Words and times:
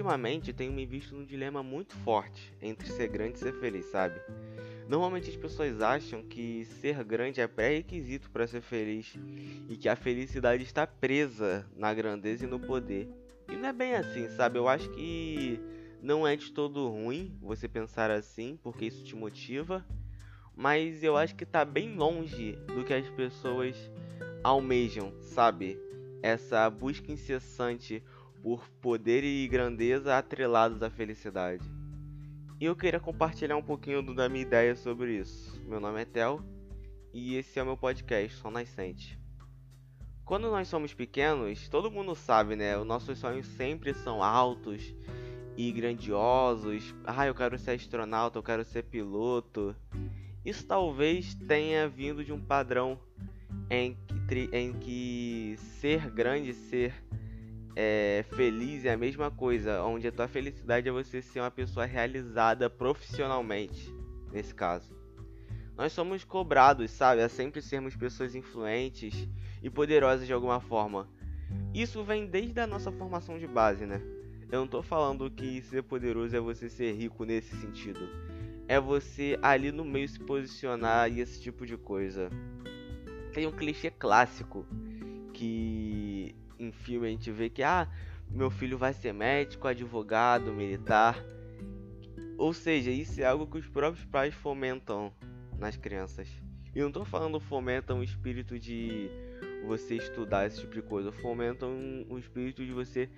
ultimamente 0.00 0.52
tenho 0.52 0.72
me 0.72 0.86
visto 0.86 1.14
num 1.14 1.24
dilema 1.24 1.62
muito 1.62 1.94
forte 1.96 2.52
entre 2.60 2.88
ser 2.88 3.08
grande 3.08 3.36
e 3.36 3.38
ser 3.38 3.52
feliz, 3.60 3.84
sabe? 3.86 4.18
Normalmente 4.88 5.28
as 5.28 5.36
pessoas 5.36 5.80
acham 5.80 6.22
que 6.22 6.64
ser 6.80 7.04
grande 7.04 7.40
é 7.40 7.46
pré-requisito 7.46 8.30
para 8.30 8.46
ser 8.46 8.62
feliz 8.62 9.14
e 9.68 9.76
que 9.76 9.88
a 9.88 9.94
felicidade 9.94 10.64
está 10.64 10.86
presa 10.86 11.66
na 11.76 11.92
grandeza 11.92 12.44
e 12.44 12.48
no 12.48 12.58
poder. 12.58 13.08
E 13.48 13.56
não 13.56 13.68
é 13.68 13.72
bem 13.72 13.94
assim, 13.94 14.28
sabe? 14.30 14.58
Eu 14.58 14.68
acho 14.68 14.88
que 14.90 15.60
não 16.02 16.26
é 16.26 16.34
de 16.34 16.50
todo 16.50 16.88
ruim 16.88 17.36
você 17.40 17.68
pensar 17.68 18.10
assim, 18.10 18.58
porque 18.62 18.86
isso 18.86 19.04
te 19.04 19.14
motiva, 19.14 19.84
mas 20.56 21.04
eu 21.04 21.16
acho 21.16 21.36
que 21.36 21.44
está 21.44 21.64
bem 21.64 21.94
longe 21.94 22.52
do 22.74 22.84
que 22.84 22.94
as 22.94 23.08
pessoas 23.10 23.76
almejam, 24.42 25.12
sabe? 25.20 25.78
Essa 26.22 26.68
busca 26.68 27.12
incessante 27.12 28.02
por 28.42 28.68
poder 28.80 29.24
e 29.24 29.46
grandeza 29.48 30.16
atrelados 30.16 30.82
à 30.82 30.90
felicidade. 30.90 31.64
E 32.60 32.64
eu 32.64 32.76
queria 32.76 33.00
compartilhar 33.00 33.56
um 33.56 33.62
pouquinho 33.62 34.02
da 34.14 34.28
minha 34.28 34.42
ideia 34.42 34.76
sobre 34.76 35.16
isso. 35.18 35.60
Meu 35.66 35.80
nome 35.80 36.02
é 36.02 36.04
Tel 36.04 36.40
e 37.12 37.36
esse 37.36 37.58
é 37.58 37.62
o 37.62 37.66
meu 37.66 37.76
podcast, 37.76 38.36
Só 38.38 38.50
Nascente. 38.50 39.18
Quando 40.24 40.50
nós 40.50 40.68
somos 40.68 40.94
pequenos, 40.94 41.68
todo 41.68 41.90
mundo 41.90 42.14
sabe, 42.14 42.54
né? 42.54 42.78
Os 42.78 42.86
nossos 42.86 43.18
sonhos 43.18 43.46
sempre 43.46 43.92
são 43.92 44.22
altos 44.22 44.94
e 45.56 45.72
grandiosos. 45.72 46.94
Ah, 47.04 47.26
eu 47.26 47.34
quero 47.34 47.58
ser 47.58 47.72
astronauta, 47.72 48.38
eu 48.38 48.42
quero 48.42 48.64
ser 48.64 48.84
piloto. 48.84 49.74
Isso 50.44 50.66
talvez 50.66 51.34
tenha 51.34 51.88
vindo 51.88 52.24
de 52.24 52.32
um 52.32 52.40
padrão 52.40 52.98
em 53.68 53.96
que, 54.28 54.48
em 54.52 54.72
que 54.74 55.56
ser 55.58 56.10
grande, 56.10 56.54
ser 56.54 56.94
é, 57.76 58.24
feliz 58.30 58.84
é 58.84 58.92
a 58.92 58.96
mesma 58.96 59.30
coisa, 59.30 59.82
onde 59.82 60.06
a 60.06 60.12
tua 60.12 60.28
felicidade 60.28 60.88
é 60.88 60.92
você 60.92 61.22
ser 61.22 61.40
uma 61.40 61.50
pessoa 61.50 61.86
realizada 61.86 62.68
profissionalmente, 62.68 63.94
nesse 64.32 64.54
caso. 64.54 64.94
Nós 65.76 65.92
somos 65.92 66.24
cobrados, 66.24 66.90
sabe, 66.90 67.22
a 67.22 67.28
sempre 67.28 67.62
sermos 67.62 67.96
pessoas 67.96 68.34
influentes 68.34 69.28
e 69.62 69.70
poderosas 69.70 70.26
de 70.26 70.32
alguma 70.32 70.60
forma. 70.60 71.08
Isso 71.72 72.04
vem 72.04 72.26
desde 72.26 72.60
a 72.60 72.66
nossa 72.66 72.92
formação 72.92 73.38
de 73.38 73.46
base, 73.46 73.86
né? 73.86 74.00
Eu 74.52 74.60
não 74.60 74.66
tô 74.66 74.82
falando 74.82 75.30
que 75.30 75.62
ser 75.62 75.82
poderoso 75.82 76.36
é 76.36 76.40
você 76.40 76.68
ser 76.68 76.92
rico 76.92 77.24
nesse 77.24 77.56
sentido. 77.56 78.00
É 78.66 78.80
você 78.80 79.38
ali 79.40 79.70
no 79.70 79.84
meio 79.84 80.08
se 80.08 80.18
posicionar 80.18 81.10
e 81.10 81.20
esse 81.20 81.40
tipo 81.40 81.64
de 81.64 81.76
coisa. 81.76 82.28
Tem 83.32 83.46
um 83.46 83.52
clichê 83.52 83.90
clássico 83.90 84.66
que 85.32 86.09
em 86.60 86.70
filme 86.70 87.06
a 87.06 87.10
gente 87.10 87.30
vê 87.32 87.48
que 87.48 87.62
ah, 87.62 87.88
meu 88.30 88.50
filho 88.50 88.78
vai 88.78 88.92
ser 88.92 89.12
médico, 89.12 89.66
advogado, 89.66 90.52
militar. 90.52 91.18
Ou 92.36 92.52
seja, 92.52 92.90
isso 92.90 93.20
é 93.20 93.24
algo 93.24 93.46
que 93.46 93.58
os 93.58 93.66
próprios 93.66 94.04
pais 94.06 94.34
fomentam 94.34 95.12
nas 95.58 95.76
crianças. 95.76 96.28
E 96.74 96.80
não 96.80 96.88
estou 96.88 97.04
falando 97.04 97.40
fomentam 97.40 98.00
o 98.00 98.04
espírito 98.04 98.58
de 98.58 99.10
você 99.66 99.96
estudar 99.96 100.46
esse 100.46 100.60
tipo 100.60 100.74
de 100.74 100.82
coisa, 100.82 101.10
fomentam 101.10 102.06
o 102.08 102.18
espírito 102.18 102.64
de 102.64 102.72
você 102.72 103.10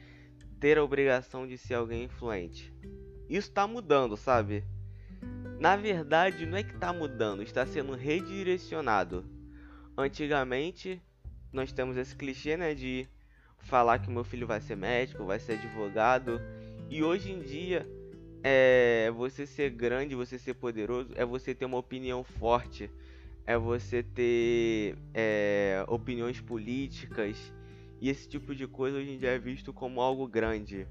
ter 0.58 0.78
a 0.78 0.84
obrigação 0.84 1.46
de 1.46 1.58
ser 1.58 1.74
alguém 1.74 2.04
influente. 2.04 2.72
Isso 3.28 3.48
está 3.48 3.66
mudando, 3.66 4.16
sabe? 4.16 4.64
Na 5.58 5.77
verdade, 5.77 6.46
não 6.46 6.56
é 6.56 6.62
que 6.62 6.74
está 6.74 6.92
mudando, 6.92 7.42
está 7.42 7.64
sendo 7.66 7.94
redirecionado. 7.94 9.24
Antigamente, 9.96 11.00
nós 11.52 11.72
temos 11.72 11.96
esse 11.96 12.16
clichê, 12.16 12.56
né, 12.56 12.74
de 12.74 13.06
falar 13.62 13.98
que 13.98 14.10
meu 14.10 14.24
filho 14.24 14.46
vai 14.46 14.60
ser 14.60 14.77
médico, 14.77 15.24
vai 15.24 15.38
ser 15.38 15.55
advogado. 15.55 16.41
E 16.91 17.02
hoje 17.02 17.33
em 17.33 17.40
dia, 17.40 17.86
é 18.42 19.11
você 19.14 19.46
ser 19.46 19.70
grande, 19.70 20.14
você 20.14 20.39
ser 20.39 20.55
poderoso, 20.55 21.11
é 21.14 21.24
você 21.24 21.55
ter 21.55 21.64
uma 21.64 21.78
opinião 21.78 22.24
forte, 22.24 22.90
é 23.46 23.56
você 23.56 24.02
ter 24.02 24.96
é, 25.14 25.84
opiniões 25.89 26.40
políticas. 26.40 27.52
E 28.00 28.08
esse 28.08 28.28
tipo 28.28 28.55
de 28.55 28.67
coisa 28.67 28.98
hoje 28.98 29.11
em 29.11 29.18
dia 29.18 29.30
é 29.30 29.39
visto 29.39 29.73
como 29.73 30.00
algo 30.00 30.27
grande. 30.27 30.86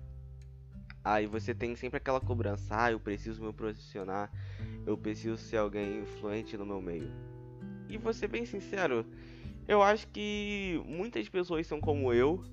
Aí 1.03 1.25
você 1.25 1.53
tem 1.53 1.75
sempre 1.75 1.97
aquela 1.97 2.21
cobrança, 2.21 2.67
ah, 2.69 2.91
eu 2.91 2.99
preciso 2.99 3.43
me 3.43 3.51
posicionar, 3.51 4.31
eu 4.85 4.95
preciso 4.95 5.35
ser 5.35 5.57
alguém 5.57 5.99
influente 5.99 6.55
no 6.55 6.65
meu 6.65 6.79
meio. 6.79 7.11
E 7.89 7.97
vou 7.97 8.13
ser 8.13 8.27
bem 8.27 8.45
sincero, 8.45 9.05
eu 9.67 9.81
acho 9.81 10.07
que 10.07 10.81
muitas 10.85 11.27
pessoas 11.27 11.65
são 11.65 11.81
como 11.81 12.13
eu, 12.13 12.43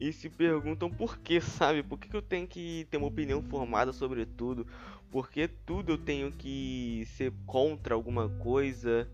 e 0.00 0.12
se 0.12 0.30
perguntam 0.30 0.90
por 0.90 1.18
que, 1.18 1.40
sabe? 1.42 1.82
Por 1.82 1.98
que, 1.98 2.16
eu 2.16 2.22
tenho 2.22 2.46
que 2.46 2.86
ter 2.90 2.96
uma 2.96 3.06
opinião 3.06 3.42
formada 3.42 3.92
sobre 3.92 4.24
tudo? 4.24 4.66
Por 5.10 5.30
que 5.30 5.46
tudo 5.46 5.92
eu 5.92 5.98
tenho 5.98 6.32
que 6.32 7.04
ser 7.16 7.32
contra 7.44 7.94
alguma 7.94 8.28
coisa? 8.28 9.06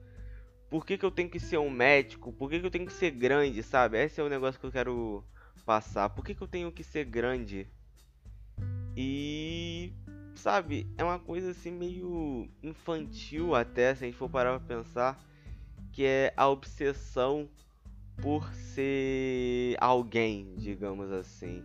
Por 0.70 0.86
que, 0.86 0.96
que 0.96 1.04
eu 1.04 1.10
tenho 1.10 1.28
que 1.28 1.40
ser 1.40 1.58
um 1.58 1.70
médico? 1.70 2.32
Por 2.32 2.48
que, 2.48 2.60
que 2.60 2.66
eu 2.66 2.70
tenho 2.70 2.86
que 2.86 2.92
ser 2.92 3.10
grande, 3.10 3.62
sabe? 3.62 4.02
Esse 4.02 4.20
é 4.20 4.24
o 4.24 4.28
negócio 4.28 4.60
que 4.60 4.66
eu 4.66 4.72
quero 4.72 5.24
passar. 5.64 6.10
Por 6.10 6.24
que, 6.24 6.34
que 6.34 6.42
eu 6.42 6.48
tenho 6.48 6.70
que 6.70 6.84
ser 6.84 7.04
grande? 7.04 7.66
E. 8.96 9.92
Sabe? 10.36 10.86
É 10.98 11.02
uma 11.02 11.18
coisa 11.18 11.50
assim 11.50 11.72
meio 11.72 12.48
infantil 12.62 13.54
até, 13.54 13.94
se 13.94 14.04
a 14.04 14.06
gente 14.06 14.18
for 14.18 14.28
parar 14.28 14.60
pra 14.60 14.76
pensar. 14.76 15.18
Que 15.92 16.04
é 16.04 16.34
a 16.36 16.46
obsessão 16.46 17.48
por 18.20 18.52
ser 18.54 19.76
alguém, 19.80 20.54
digamos 20.56 21.10
assim? 21.12 21.62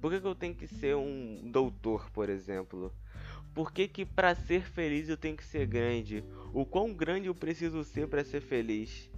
Por 0.00 0.10
que, 0.10 0.20
que 0.20 0.26
eu 0.26 0.34
tenho 0.34 0.54
que 0.54 0.66
ser 0.66 0.96
um 0.96 1.50
doutor, 1.50 2.10
por 2.10 2.28
exemplo? 2.28 2.92
Por 3.54 3.72
que, 3.72 3.86
que 3.86 4.04
para 4.04 4.34
ser 4.34 4.62
feliz 4.62 5.08
eu 5.08 5.16
tenho 5.16 5.36
que 5.36 5.44
ser 5.44 5.66
grande? 5.66 6.24
O 6.52 6.66
quão 6.66 6.92
grande 6.92 7.28
eu 7.28 7.34
preciso 7.34 7.84
ser 7.84 8.08
para 8.08 8.24
ser 8.24 8.40
feliz? 8.40 9.10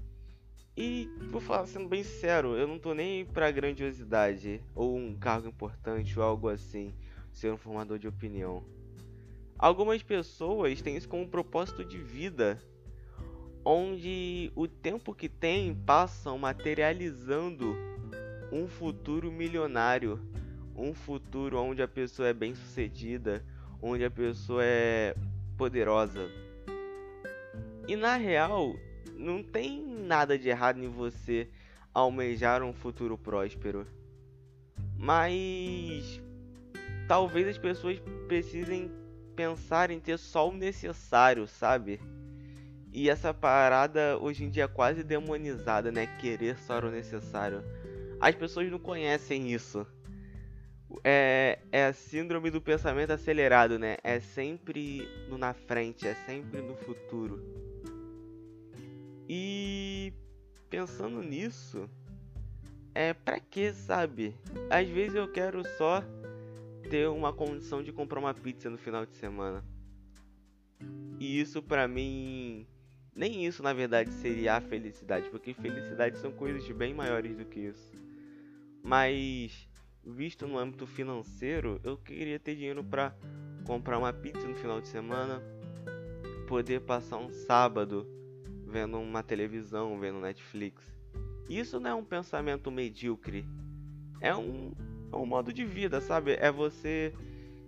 E 0.77 1.09
vou 1.31 1.41
falar 1.41 1.67
sendo 1.67 1.89
bem 1.89 2.05
sincero, 2.05 2.55
eu 2.55 2.69
não 2.69 2.79
tô 2.79 2.93
nem 2.93 3.25
pra 3.25 3.51
grandiosidade 3.51 4.61
ou 4.75 4.95
um 4.95 5.17
cargo 5.17 5.49
importante 5.49 6.19
ou 6.19 6.25
algo 6.25 6.51
assim, 6.51 6.95
ser 7.33 7.51
um 7.51 7.57
formador 7.57 7.99
de 7.99 8.07
opinião. 8.07 8.63
Algumas 9.59 10.03
pessoas 10.03 10.83
têm 10.83 10.99
isso 10.99 11.09
como 11.09 11.27
propósito 11.27 11.83
de 11.83 11.97
vida 11.97 12.63
onde 13.69 14.53
o 14.55 14.69
tempo 14.69 15.13
que 15.13 15.29
tem 15.29 15.75
passam 15.75 16.39
materializando 16.39 17.77
um 18.53 18.69
futuro 18.69 19.33
milionário, 19.33 20.21
um 20.77 20.95
futuro 20.95 21.59
onde 21.59 21.83
a 21.83 21.89
pessoa 21.89 22.29
é 22.29 22.33
bem 22.33 22.55
sucedida, 22.55 23.45
onde 23.83 24.05
a 24.05 24.11
pessoa 24.11 24.63
é 24.63 25.17
poderosa. 25.59 26.31
E 27.89 27.97
na 27.97 28.15
real, 28.15 28.77
não 29.17 29.43
tem 29.43 29.85
nada 29.85 30.39
de 30.39 30.49
errado 30.49 30.79
em 30.79 30.89
você 30.89 31.49
almejar 31.93 32.63
um 32.63 32.73
futuro 32.73 33.19
próspero. 33.19 33.85
Mas 34.97 36.23
talvez 37.09 37.49
as 37.49 37.59
pessoas 37.59 37.99
precisem 38.29 38.93
pensar 39.35 39.91
em 39.91 39.99
ter 39.99 40.21
só 40.21 40.49
o 40.49 40.55
necessário, 40.55 41.49
sabe? 41.49 42.01
E 42.97 43.11
essa 43.11 43.35
parada 43.35 44.17
hoje 44.19 44.43
em 44.43 44.49
dia 44.49 44.65
é 44.65 44.69
quase 44.69 45.05
demonizada, 45.05 45.93
né? 45.93 46.07
Querer 46.19 46.57
só 46.61 46.79
o 46.79 46.91
necessário. 46.91 47.63
As 48.19 48.35
pessoas 48.35 48.71
não 48.71 48.79
conhecem 48.79 49.53
isso. 49.53 49.87
É, 51.05 51.59
é 51.71 51.85
a 51.85 51.93
síndrome 51.93 52.51
do 52.51 52.59
pensamento 52.59 53.11
acelerado, 53.11 53.79
né? 53.79 53.99
É 54.03 54.19
sempre 54.19 55.07
no 55.29 55.37
na 55.37 55.53
frente, 55.53 56.09
é 56.09 56.15
sempre 56.15 56.63
no 56.63 56.75
futuro. 56.75 57.39
E 59.29 60.15
pensando 60.71 61.23
nisso, 61.23 61.91
é 62.95 63.13
pra 63.13 63.39
que, 63.39 63.75
sabe? 63.75 64.35
Às 64.71 64.89
vezes 64.89 65.17
eu 65.17 65.31
quero 65.31 65.63
só 65.77 66.03
ter 66.89 67.11
uma 67.11 67.31
condição 67.31 67.83
de 67.83 67.93
comprar 67.93 68.21
uma 68.21 68.33
pizza 68.33 68.71
no 68.71 68.79
final 68.79 69.05
de 69.05 69.15
semana. 69.19 69.63
E 71.21 71.39
isso 71.39 71.63
pra 71.63 71.87
mim 71.87 72.67
nem 73.17 73.47
isso, 73.47 73.63
na 73.63 73.73
verdade, 73.73 74.13
seria 74.13 74.57
a 74.57 74.61
felicidade, 74.61 75.31
porque 75.31 75.55
felicidade 75.55 76.19
são 76.19 76.31
coisas 76.31 76.71
bem 76.71 76.93
maiores 76.93 77.35
do 77.35 77.47
que 77.47 77.61
isso. 77.61 77.91
Mas, 78.83 79.67
visto 80.05 80.47
no 80.47 80.59
âmbito 80.59 80.87
financeiro, 80.87 81.81
eu 81.83 81.97
queria 81.97 82.39
ter 82.39 82.55
dinheiro 82.55 82.85
para 82.85 83.17
comprar 83.65 83.99
uma 83.99 84.13
pizza 84.13 84.47
no 84.47 84.55
final 84.55 84.83
de 84.83 84.89
semana, 84.89 85.43
poder 86.47 86.83
passar 86.83 87.17
um 87.17 87.31
sábado 87.31 88.07
vendo 88.67 88.99
uma 88.99 89.23
televisão, 89.23 89.99
vendo 89.99 90.21
Netflix. 90.21 90.85
Isso 91.49 91.81
não 91.81 91.91
é 91.91 91.95
um 91.95 92.05
pensamento 92.05 92.71
medíocre, 92.71 93.47
é 94.21 94.37
um, 94.37 94.73
é 95.11 95.17
um 95.17 95.25
modo 95.25 95.55
de 95.55 95.65
vida, 95.65 96.03
sabe? 96.03 96.33
É 96.35 96.53
você 96.53 97.15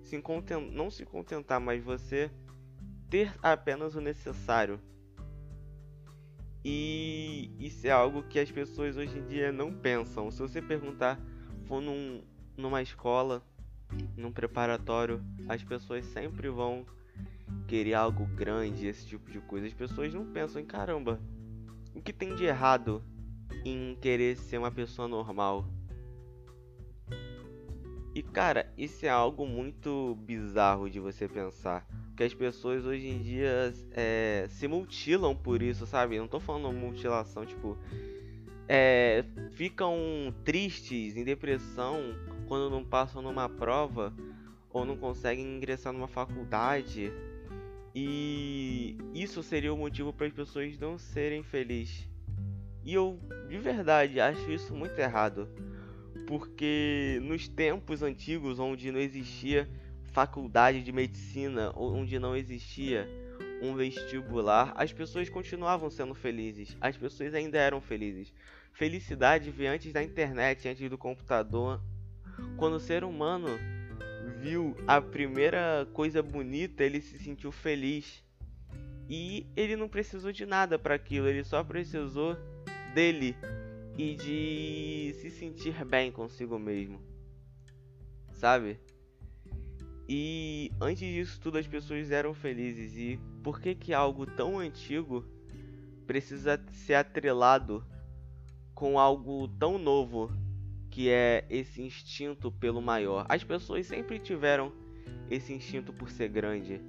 se 0.02 0.20
content... 0.20 0.70
não 0.72 0.90
se 0.90 1.06
contentar, 1.06 1.58
mas 1.58 1.82
você 1.82 2.30
ter 3.08 3.32
apenas 3.42 3.94
o 3.94 4.00
necessário 4.00 4.78
e 6.64 7.50
isso 7.58 7.86
é 7.86 7.90
algo 7.90 8.22
que 8.22 8.38
as 8.38 8.50
pessoas 8.50 8.96
hoje 8.96 9.18
em 9.18 9.26
dia 9.26 9.52
não 9.52 9.72
pensam. 9.72 10.30
Se 10.30 10.40
você 10.40 10.60
perguntar, 10.60 11.20
for 11.66 11.80
num, 11.80 12.22
numa 12.56 12.82
escola, 12.82 13.42
num 14.16 14.32
preparatório, 14.32 15.22
as 15.48 15.62
pessoas 15.62 16.04
sempre 16.06 16.48
vão 16.48 16.84
querer 17.66 17.94
algo 17.94 18.26
grande, 18.26 18.86
esse 18.86 19.06
tipo 19.06 19.30
de 19.30 19.40
coisa. 19.40 19.66
As 19.66 19.74
pessoas 19.74 20.12
não 20.12 20.26
pensam 20.26 20.60
em 20.60 20.66
caramba, 20.66 21.20
o 21.94 22.02
que 22.02 22.12
tem 22.12 22.34
de 22.34 22.44
errado 22.44 23.02
em 23.64 23.96
querer 24.00 24.36
ser 24.36 24.58
uma 24.58 24.70
pessoa 24.70 25.08
normal? 25.08 25.66
E 28.14 28.22
cara, 28.22 28.72
isso 28.76 29.06
é 29.06 29.08
algo 29.08 29.46
muito 29.46 30.16
bizarro 30.22 30.90
de 30.90 30.98
você 30.98 31.28
pensar. 31.28 31.86
Que 32.18 32.24
as 32.24 32.34
pessoas 32.34 32.84
hoje 32.84 33.06
em 33.06 33.22
dia 33.22 33.72
é, 33.92 34.46
se 34.50 34.66
mutilam 34.66 35.36
por 35.36 35.62
isso, 35.62 35.86
sabe? 35.86 36.18
Não 36.18 36.26
tô 36.26 36.40
falando 36.40 36.76
mutilação, 36.76 37.46
tipo. 37.46 37.78
É, 38.66 39.24
ficam 39.52 39.96
tristes, 40.44 41.16
em 41.16 41.22
depressão, 41.22 42.16
quando 42.48 42.68
não 42.68 42.84
passam 42.84 43.22
numa 43.22 43.48
prova 43.48 44.12
ou 44.68 44.84
não 44.84 44.96
conseguem 44.96 45.56
ingressar 45.56 45.92
numa 45.92 46.08
faculdade. 46.08 47.12
E 47.94 48.98
isso 49.14 49.40
seria 49.40 49.72
o 49.72 49.78
motivo 49.78 50.12
para 50.12 50.26
as 50.26 50.32
pessoas 50.32 50.76
não 50.76 50.98
serem 50.98 51.44
felizes. 51.44 52.08
E 52.84 52.94
eu, 52.94 53.20
de 53.48 53.58
verdade, 53.58 54.18
acho 54.18 54.50
isso 54.50 54.74
muito 54.74 54.98
errado 54.98 55.48
porque 56.26 57.18
nos 57.22 57.48
tempos 57.48 58.02
antigos, 58.02 58.58
onde 58.58 58.90
não 58.92 59.00
existia 59.00 59.66
faculdade 60.12 60.82
de 60.82 60.92
medicina, 60.92 61.72
onde 61.76 62.18
não 62.18 62.36
existia 62.36 63.08
um 63.62 63.74
vestibular, 63.74 64.72
as 64.76 64.92
pessoas 64.92 65.28
continuavam 65.28 65.90
sendo 65.90 66.14
felizes. 66.14 66.76
As 66.80 66.96
pessoas 66.96 67.34
ainda 67.34 67.58
eram 67.58 67.80
felizes. 67.80 68.32
Felicidade 68.72 69.50
veio 69.50 69.72
antes 69.72 69.92
da 69.92 70.02
internet, 70.02 70.68
antes 70.68 70.88
do 70.88 70.98
computador. 70.98 71.80
Quando 72.56 72.74
o 72.74 72.80
ser 72.80 73.02
humano 73.04 73.48
viu 74.40 74.76
a 74.86 75.00
primeira 75.00 75.88
coisa 75.92 76.22
bonita, 76.22 76.84
ele 76.84 77.00
se 77.00 77.18
sentiu 77.18 77.50
feliz. 77.50 78.22
E 79.08 79.46
ele 79.56 79.74
não 79.74 79.88
precisou 79.88 80.30
de 80.30 80.44
nada 80.44 80.78
para 80.78 80.94
aquilo, 80.94 81.26
ele 81.26 81.42
só 81.42 81.64
precisou 81.64 82.36
dele 82.94 83.34
e 83.96 84.14
de 84.14 85.14
se 85.20 85.30
sentir 85.30 85.84
bem 85.84 86.12
consigo 86.12 86.58
mesmo, 86.58 87.00
sabe? 88.32 88.78
E 90.08 90.72
antes 90.80 91.06
disso 91.06 91.38
tudo 91.38 91.58
as 91.58 91.66
pessoas 91.66 92.10
eram 92.10 92.32
felizes 92.32 92.96
e 92.96 93.20
por 93.42 93.60
que 93.60 93.74
que 93.74 93.92
algo 93.92 94.24
tão 94.24 94.58
antigo 94.58 95.22
precisa 96.06 96.58
ser 96.70 96.94
atrelado 96.94 97.84
com 98.74 98.98
algo 98.98 99.46
tão 99.46 99.76
novo 99.76 100.32
que 100.90 101.10
é 101.10 101.44
esse 101.50 101.82
instinto 101.82 102.50
pelo 102.50 102.80
maior? 102.80 103.26
As 103.28 103.44
pessoas 103.44 103.86
sempre 103.86 104.18
tiveram 104.18 104.72
esse 105.30 105.52
instinto 105.52 105.92
por 105.92 106.08
ser 106.08 106.30
grande, 106.30 106.80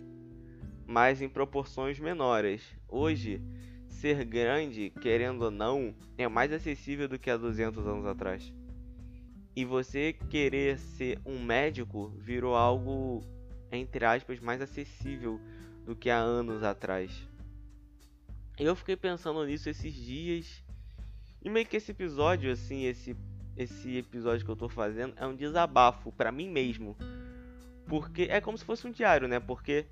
mas 0.88 1.21
em 1.21 1.27
proporções 1.27 2.00
menores. 2.00 2.63
Hoje 2.88 3.42
ser 3.89 4.24
grande, 4.24 4.92
querendo 5.01 5.42
ou 5.42 5.51
não, 5.51 5.94
é 6.18 6.25
mais 6.25 6.54
acessível 6.54 7.10
do 7.10 7.19
que 7.19 7.30
há 7.30 7.36
200 7.36 7.86
anos 7.86 8.06
atrás. 8.06 8.54
E 9.60 9.66
você 9.66 10.14
querer 10.14 10.80
ser 10.80 11.20
um 11.26 11.38
médico 11.38 12.14
virou 12.18 12.56
algo, 12.56 13.22
entre 13.70 14.06
aspas, 14.06 14.40
mais 14.40 14.62
acessível 14.62 15.38
do 15.86 15.94
que 15.94 16.10
há 16.10 16.18
anos 16.18 16.64
atrás. 16.64 17.12
Eu 18.58 18.74
fiquei 18.74 18.96
pensando 18.96 19.46
nisso 19.46 19.68
esses 19.68 19.94
dias. 19.94 20.64
E 21.44 21.50
meio 21.50 21.66
que 21.66 21.76
esse 21.76 21.92
episódio, 21.92 22.50
assim, 22.50 22.86
esse, 22.86 23.18
esse 23.58 23.98
episódio 23.98 24.46
que 24.46 24.50
eu 24.50 24.56
tô 24.56 24.70
fazendo 24.70 25.14
é 25.18 25.28
um 25.28 25.36
desabafo 25.36 26.10
para 26.14 26.32
mim 26.32 26.50
mesmo. 26.50 26.96
Porque 27.86 28.30
é 28.32 28.40
como 28.40 28.58
se 28.58 28.64
fosse 28.64 28.88
um 28.88 28.92
diário, 28.92 29.28
né? 29.28 29.42
Porque 29.42 29.88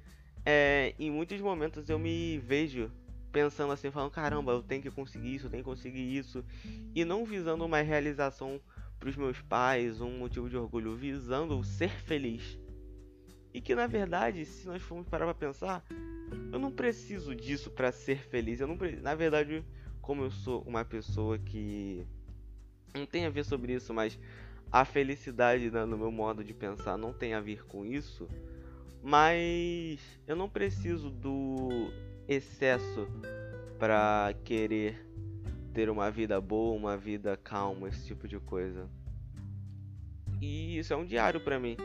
é, 0.45 0.95
em 0.97 1.11
muitos 1.11 1.41
momentos 1.41 1.89
eu 1.89 1.99
me 1.99 2.37
vejo 2.37 2.89
pensando 3.33 3.73
assim, 3.73 3.91
falando, 3.91 4.11
caramba, 4.11 4.53
eu 4.53 4.63
tenho 4.63 4.81
que 4.81 4.91
conseguir 4.91 5.35
isso, 5.35 5.47
eu 5.47 5.49
tenho 5.49 5.61
que 5.61 5.69
conseguir 5.69 6.17
isso, 6.17 6.41
e 6.95 7.03
não 7.03 7.25
visando 7.25 7.65
uma 7.65 7.81
realização 7.81 8.61
para 8.99 9.09
os 9.09 9.15
meus 9.15 9.41
pais, 9.41 10.01
um 10.01 10.17
motivo 10.17 10.49
de 10.49 10.57
orgulho, 10.57 10.95
visando 10.95 11.63
ser 11.63 11.89
feliz. 11.89 12.59
E 13.53 13.61
que 13.61 13.73
na 13.73 13.87
verdade, 13.87 14.45
se 14.45 14.67
nós 14.67 14.81
formos 14.81 15.07
parar 15.07 15.25
para 15.25 15.33
pensar, 15.33 15.83
eu 16.51 16.59
não 16.59 16.71
preciso 16.71 17.35
disso 17.35 17.71
para 17.71 17.91
ser 17.91 18.19
feliz. 18.19 18.59
Eu 18.59 18.67
não 18.67 18.77
pre... 18.77 18.97
na 18.97 19.15
verdade, 19.15 19.63
como 20.01 20.23
eu 20.23 20.31
sou 20.31 20.61
uma 20.63 20.83
pessoa 20.83 21.37
que 21.37 22.05
não 22.93 23.05
tem 23.05 23.25
a 23.25 23.29
ver 23.29 23.43
sobre 23.43 23.73
isso, 23.73 23.93
mas 23.93 24.19
a 24.71 24.83
felicidade 24.83 25.69
no 25.69 25.97
meu 25.97 26.11
modo 26.11 26.43
de 26.43 26.53
pensar 26.53 26.97
não 26.97 27.13
tem 27.13 27.33
a 27.33 27.39
ver 27.39 27.65
com 27.65 27.85
isso. 27.85 28.27
Mas 29.01 29.99
eu 30.27 30.35
não 30.35 30.49
preciso 30.49 31.09
do 31.09 31.91
excesso 32.27 33.07
para 33.79 34.33
querer 34.43 35.06
ter 35.77 35.91
uma 35.91 36.09
vida 36.09 36.41
boa, 36.41 36.75
uma 36.75 36.97
vida 36.97 37.37
calma, 37.37 37.87
esse 37.87 38.03
tipo 38.07 38.27
de 38.27 38.39
coisa. 38.39 38.89
E 40.41 40.79
isso 40.79 40.91
é 40.91 40.97
um 40.97 41.05
diário 41.05 41.39
para 41.39 41.59
mim, 41.59 41.77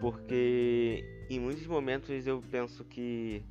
porque 0.00 1.04
em 1.28 1.38
muitos 1.38 1.66
momentos 1.66 2.26
eu 2.26 2.42
penso 2.50 2.82
que 2.86 3.44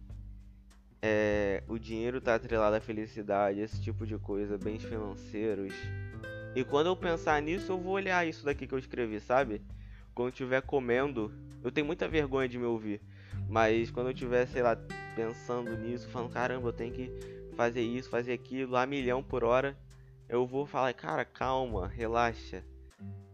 é, 1.00 1.62
o 1.68 1.78
dinheiro 1.78 2.18
está 2.18 2.34
atrelado 2.34 2.76
à 2.76 2.82
felicidade, 2.82 3.60
esse 3.60 3.80
tipo 3.80 4.04
de 4.04 4.18
coisa, 4.18 4.58
bens 4.58 4.84
financeiros. 4.84 5.76
E 6.56 6.64
quando 6.64 6.88
eu 6.88 6.96
pensar 6.96 7.40
nisso, 7.40 7.72
eu 7.72 7.78
vou 7.78 7.94
olhar 7.94 8.28
isso 8.28 8.44
daqui 8.44 8.66
que 8.66 8.74
eu 8.74 8.80
escrevi, 8.80 9.20
sabe? 9.20 9.62
Quando 10.16 10.32
estiver 10.32 10.64
comendo, 10.64 11.32
eu 11.64 11.72
tenho 11.72 11.86
muita 11.86 12.08
vergonha 12.08 12.50
de 12.50 12.58
me 12.58 12.66
ouvir, 12.66 13.00
mas 13.48 13.92
quando 13.92 14.08
eu 14.08 14.14
estiver, 14.14 14.48
sei 14.48 14.64
lá, 14.64 14.76
pensando 15.16 15.78
nisso, 15.78 16.10
falando, 16.10 16.32
caramba, 16.32 16.70
eu 16.70 16.74
tenho 16.74 16.92
que 16.92 17.12
fazer 17.62 17.82
isso, 17.82 18.10
fazer 18.10 18.34
aquilo, 18.34 18.76
a 18.76 18.88
milhão 18.88 19.22
por 19.22 19.44
hora, 19.44 19.78
eu 20.28 20.48
vou 20.48 20.66
falar, 20.66 20.92
cara, 20.96 21.24
calma, 21.24 21.86
relaxa. 21.86 22.66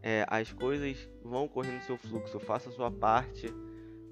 É, 0.03 0.25
as 0.27 0.51
coisas 0.51 1.09
vão 1.23 1.47
correr 1.47 1.71
no 1.71 1.81
seu 1.83 1.97
fluxo, 1.97 2.37
faça 2.37 2.67
a 2.67 2.73
sua 2.73 2.91
parte, 2.91 3.47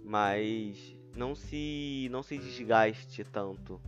mas 0.05 0.95
não 1.17 1.35
se 1.35 2.07
não 2.09 2.23
se 2.23 2.37
desgaste 2.37 3.25
tanto. 3.25 3.81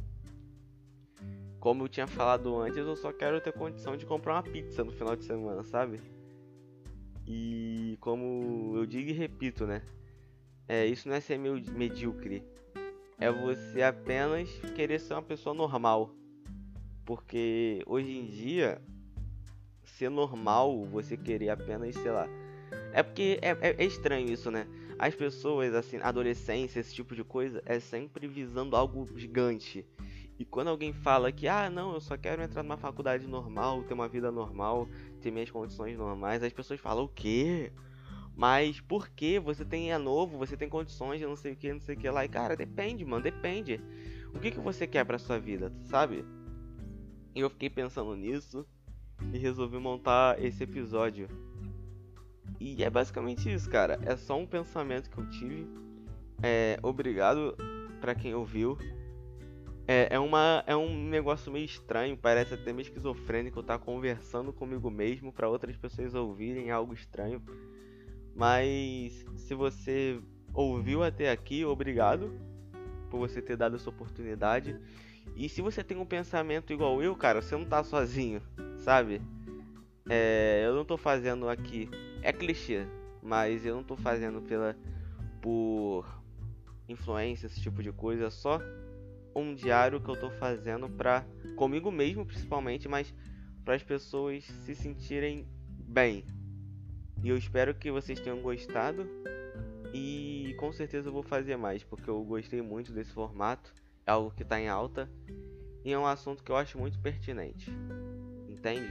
Como 1.61 1.85
eu 1.85 1.87
tinha 1.87 2.07
falado 2.07 2.59
antes, 2.59 2.77
eu 2.77 2.95
só 2.97 3.13
quero 3.13 3.39
ter 3.39 3.53
condição 3.53 3.95
de 3.95 4.05
comprar 4.05 4.33
uma 4.33 4.43
pizza 4.43 4.83
no 4.83 4.91
final 4.91 5.15
de 5.15 5.23
semana, 5.23 5.63
sabe? 5.63 6.01
E 7.25 7.97
como 8.01 8.73
eu 8.75 8.85
digo 8.85 9.09
e 9.11 9.13
repito, 9.13 9.65
né? 9.65 9.81
É, 10.67 10.85
isso 10.85 11.07
não 11.07 11.15
é 11.15 11.21
ser 11.21 11.37
medíocre 11.37 12.43
é 13.19 13.31
você 13.31 13.81
apenas 13.81 14.49
querer 14.75 14.99
ser 14.99 15.13
uma 15.13 15.21
pessoa 15.21 15.53
normal. 15.53 16.11
Porque 17.05 17.81
hoje 17.85 18.11
em 18.11 18.25
dia, 18.25 18.81
ser 19.83 20.09
normal, 20.09 20.85
você 20.85 21.17
querer 21.17 21.49
apenas, 21.49 21.95
sei 21.95 22.11
lá. 22.11 22.27
É 22.93 23.01
porque 23.01 23.39
é, 23.41 23.49
é, 23.61 23.75
é 23.77 23.85
estranho 23.85 24.29
isso, 24.29 24.51
né? 24.51 24.67
As 24.99 25.15
pessoas, 25.15 25.73
assim, 25.73 25.97
adolescência, 25.97 26.79
esse 26.79 26.93
tipo 26.93 27.15
de 27.15 27.23
coisa, 27.23 27.61
é 27.65 27.79
sempre 27.79 28.27
visando 28.27 28.75
algo 28.75 29.07
gigante. 29.17 29.85
E 30.39 30.45
quando 30.45 30.67
alguém 30.67 30.93
fala 30.93 31.31
que, 31.31 31.47
ah, 31.47 31.69
não, 31.69 31.93
eu 31.93 32.01
só 32.01 32.15
quero 32.17 32.41
entrar 32.41 32.61
numa 32.61 32.77
faculdade 32.77 33.27
normal, 33.27 33.83
ter 33.83 33.93
uma 33.93 34.07
vida 34.07 34.31
normal, 34.31 34.87
ter 35.21 35.31
minhas 35.31 35.49
condições 35.49 35.97
normais, 35.97 36.43
as 36.43 36.53
pessoas 36.53 36.79
falam, 36.79 37.05
o 37.05 37.09
quê? 37.09 37.71
Mas 38.37 38.79
porque 38.79 39.39
você 39.39 39.65
tem 39.65 39.91
é 39.91 39.97
novo, 39.97 40.37
você 40.37 40.55
tem 40.55 40.69
condições 40.69 41.19
não 41.21 41.35
sei 41.35 41.53
o 41.53 41.55
que, 41.55 41.73
não 41.73 41.81
sei 41.81 41.95
o 41.95 41.97
que 41.97 42.07
lá. 42.07 42.23
E 42.23 42.29
cara, 42.29 42.55
depende, 42.55 43.03
mano, 43.03 43.23
depende. 43.23 43.81
O 44.31 44.39
que, 44.39 44.51
que 44.51 44.59
você 44.59 44.85
quer 44.85 45.03
pra 45.03 45.17
sua 45.17 45.39
vida, 45.39 45.73
sabe? 45.81 46.23
E 47.33 47.39
eu 47.39 47.49
fiquei 47.49 47.67
pensando 47.67 48.15
nisso 48.15 48.63
e 49.33 49.39
resolvi 49.39 49.79
montar 49.79 50.39
esse 50.39 50.63
episódio. 50.63 51.27
E 52.59 52.83
é 52.83 52.89
basicamente 52.91 53.51
isso, 53.51 53.67
cara. 53.71 53.99
É 54.03 54.15
só 54.15 54.37
um 54.37 54.45
pensamento 54.45 55.09
que 55.09 55.17
eu 55.17 55.27
tive. 55.31 55.67
É, 56.43 56.77
obrigado 56.83 57.57
para 57.99 58.13
quem 58.13 58.35
ouviu. 58.35 58.77
É, 59.87 60.09
é, 60.11 60.19
uma, 60.19 60.63
é 60.67 60.75
um 60.75 61.07
negócio 61.09 61.51
meio 61.51 61.65
estranho, 61.65 62.15
parece 62.15 62.53
até 62.53 62.71
meio 62.71 62.83
esquizofrênico. 62.83 63.61
Estar 63.61 63.79
conversando 63.79 64.53
comigo 64.53 64.91
mesmo 64.91 65.33
para 65.33 65.49
outras 65.49 65.75
pessoas 65.75 66.13
ouvirem 66.13 66.69
algo 66.69 66.93
estranho. 66.93 67.41
Mas 68.37 69.25
se 69.35 69.55
você 69.55 70.21
ouviu 70.53 71.03
até 71.03 71.31
aqui, 71.31 71.65
obrigado 71.65 72.31
por 73.09 73.17
você 73.17 73.41
ter 73.41 73.57
dado 73.57 73.75
essa 73.75 73.89
oportunidade. 73.89 74.79
E 75.35 75.49
se 75.49 75.59
você 75.59 75.83
tem 75.83 75.97
um 75.97 76.05
pensamento 76.05 76.71
igual 76.71 77.01
eu, 77.01 77.15
cara, 77.15 77.41
você 77.41 77.57
não 77.57 77.65
tá 77.65 77.83
sozinho, 77.83 78.39
sabe? 78.77 79.21
É, 80.07 80.63
eu 80.65 80.75
não 80.75 80.85
tô 80.85 80.97
fazendo 80.97 81.49
aqui. 81.49 81.89
É 82.21 82.31
clichê, 82.31 82.85
mas 83.23 83.65
eu 83.65 83.75
não 83.75 83.83
tô 83.83 83.97
fazendo 83.97 84.39
pela. 84.41 84.75
por 85.41 86.05
influência, 86.87 87.47
esse 87.47 87.59
tipo 87.59 87.81
de 87.81 87.91
coisa. 87.91 88.27
É 88.27 88.29
só 88.29 88.61
um 89.35 89.55
diário 89.55 89.99
que 89.99 90.09
eu 90.09 90.19
tô 90.19 90.29
fazendo 90.29 90.87
pra. 90.87 91.25
comigo 91.55 91.91
mesmo, 91.91 92.23
principalmente, 92.23 92.87
mas 92.87 93.11
para 93.65 93.73
as 93.73 93.83
pessoas 93.83 94.43
se 94.43 94.75
sentirem 94.75 95.47
bem, 95.67 96.23
e 97.23 97.29
eu 97.29 97.37
espero 97.37 97.73
que 97.73 97.91
vocês 97.91 98.19
tenham 98.19 98.41
gostado. 98.41 99.07
E 99.93 100.55
com 100.59 100.71
certeza 100.71 101.09
eu 101.09 101.13
vou 101.13 101.23
fazer 101.23 101.55
mais, 101.57 101.83
porque 101.83 102.09
eu 102.09 102.23
gostei 102.23 102.61
muito 102.61 102.91
desse 102.91 103.11
formato, 103.11 103.73
é 104.05 104.11
algo 104.11 104.31
que 104.31 104.43
está 104.43 104.59
em 104.59 104.67
alta 104.67 105.09
e 105.83 105.91
é 105.91 105.97
um 105.97 106.05
assunto 106.05 106.43
que 106.43 106.51
eu 106.51 106.57
acho 106.57 106.77
muito 106.77 106.99
pertinente. 106.99 107.71
Entende? 108.49 108.87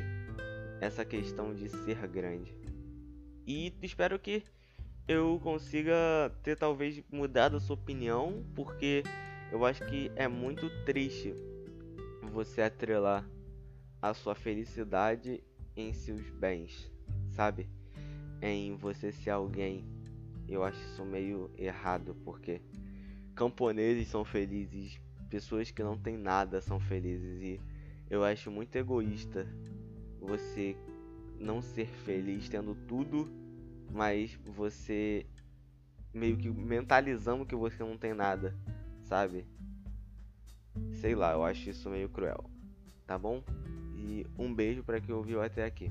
Essa 0.80 1.04
questão 1.04 1.54
de 1.54 1.68
ser 1.68 2.06
grande. 2.08 2.56
E 3.46 3.72
espero 3.82 4.18
que 4.18 4.42
eu 5.06 5.38
consiga 5.42 5.94
ter 6.42 6.56
talvez 6.56 7.02
mudado 7.10 7.56
a 7.56 7.60
sua 7.60 7.74
opinião, 7.74 8.44
porque 8.54 9.02
eu 9.52 9.64
acho 9.64 9.84
que 9.86 10.10
é 10.16 10.26
muito 10.26 10.68
triste 10.84 11.34
você 12.32 12.62
atrelar 12.62 13.28
a 14.02 14.12
sua 14.12 14.34
felicidade 14.34 15.42
em 15.76 15.92
seus 15.92 16.28
bens, 16.30 16.90
sabe? 17.30 17.68
Em 18.40 18.76
você 18.76 19.12
ser 19.12 19.30
alguém. 19.30 19.84
Eu 20.48 20.62
acho 20.62 20.78
isso 20.78 21.04
meio 21.04 21.50
errado, 21.58 22.16
porque 22.24 22.60
camponeses 23.34 24.08
são 24.08 24.24
felizes, 24.24 25.00
pessoas 25.28 25.70
que 25.70 25.82
não 25.82 25.98
têm 25.98 26.16
nada 26.16 26.60
são 26.60 26.78
felizes 26.78 27.42
e 27.42 27.60
eu 28.08 28.22
acho 28.22 28.50
muito 28.50 28.76
egoísta 28.76 29.46
você 30.20 30.76
não 31.38 31.60
ser 31.60 31.86
feliz 31.86 32.48
tendo 32.48 32.74
tudo 32.86 33.28
mas 33.90 34.38
você 34.44 35.26
meio 36.12 36.36
que 36.36 36.50
mentalizando 36.50 37.46
que 37.46 37.54
você 37.54 37.82
não 37.82 37.96
tem 37.96 38.14
nada, 38.14 38.54
sabe? 39.04 39.46
Sei 40.94 41.14
lá, 41.14 41.32
eu 41.32 41.44
acho 41.44 41.70
isso 41.70 41.90
meio 41.90 42.08
cruel. 42.08 42.50
Tá 43.06 43.18
bom? 43.18 43.42
E 43.96 44.26
um 44.38 44.52
beijo 44.52 44.82
para 44.82 45.00
quem 45.00 45.14
ouviu 45.14 45.42
até 45.42 45.64
aqui. 45.64 45.90